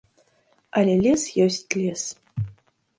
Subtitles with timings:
[0.81, 2.03] Але лес ёсць лес.